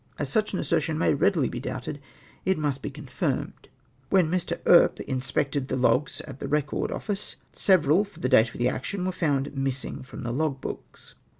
As 0.17 0.29
such 0.29 0.51
an 0.51 0.57
assertion 0.59 0.97
may 0.97 1.13
readily 1.13 1.47
be 1.47 1.59
doubted, 1.59 2.01
it 2.43 2.57
must 2.57 2.81
be 2.81 2.89
con 2.89 3.05
firmed. 3.05 3.67
Wlien 4.11 4.31
]\l[i\ 4.31 4.59
Earp 4.65 4.99
inspected 5.01 5.67
the 5.67 5.75
logs 5.75 6.21
at 6.21 6.39
the 6.39 6.47
Eecord 6.47 6.89
Office, 6.89 7.35
several, 7.53 8.03
for 8.03 8.19
the 8.19 8.27
date 8.27 8.49
of 8.51 8.57
the 8.57 8.67
action, 8.67 9.01
Avere 9.05 9.13
found 9.13 9.51
missino 9.55 10.01
from 10.03 10.23
the 10.23 10.33
lo2f 10.33 10.59
books. 10.59 11.13